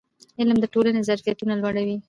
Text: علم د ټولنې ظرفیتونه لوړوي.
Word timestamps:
علم 0.39 0.57
د 0.61 0.65
ټولنې 0.73 1.05
ظرفیتونه 1.09 1.53
لوړوي. 1.57 1.95